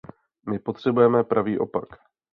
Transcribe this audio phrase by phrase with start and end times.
[0.49, 1.87] My potřebujeme pravý opak.